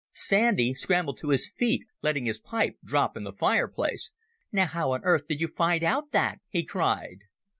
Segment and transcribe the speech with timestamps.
[0.15, 4.09] Sandy scrambled to his feet, letting his pipe drop in the fireplace.
[4.51, 7.19] "Now how on earth did you find out that?" he cried.